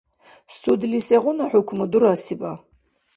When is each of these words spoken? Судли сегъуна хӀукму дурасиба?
Судли 0.59 0.99
сегъуна 1.07 1.45
хӀукму 1.51 1.85
дурасиба? 1.91 2.51